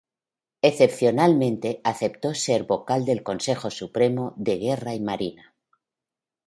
[0.63, 5.53] Excepcionalmente, aceptó ser vocal del Consejo Supremo de Guerra y Marina.